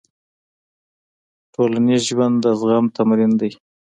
ټولنیز 1.53 2.01
ژوند 2.09 2.35
د 2.43 2.45
زغم 2.59 2.85
تمرین 2.97 3.31
دی. 3.39 3.51